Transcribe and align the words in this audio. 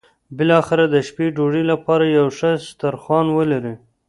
بالاخره 0.37 0.85
د 0.93 0.95
شپې 1.07 1.25
ډوډۍ 1.35 1.63
لپاره 1.71 2.03
یو 2.17 2.27
ښه 2.37 2.51
سترخوان 2.67 3.25
ولري. 3.37 3.73